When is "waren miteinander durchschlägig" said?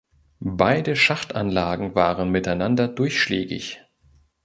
1.93-3.83